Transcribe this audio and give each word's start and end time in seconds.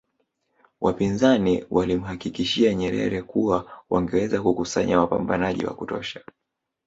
Wapinzani 0.81 1.65
walimhakikishia 1.69 2.73
Nyerere 2.73 3.21
kuwa 3.21 3.83
wangeweza 3.89 4.41
kukusanya 4.41 4.99
wapambanaji 4.99 5.65
wa 5.65 5.73
kutosha 5.75 6.21